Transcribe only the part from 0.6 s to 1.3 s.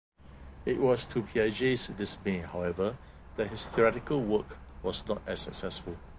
It was to